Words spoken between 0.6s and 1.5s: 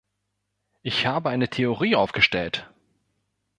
Ich habe eine